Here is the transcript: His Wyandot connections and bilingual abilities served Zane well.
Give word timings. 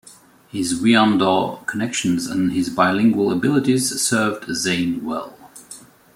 His 0.47 0.73
Wyandot 0.81 1.67
connections 1.67 2.25
and 2.25 2.51
bilingual 2.75 3.31
abilities 3.31 4.01
served 4.01 4.47
Zane 4.55 5.05
well. 5.05 5.37